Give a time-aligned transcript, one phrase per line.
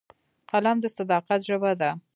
[0.49, 1.89] قلم د صداقت ژبه ده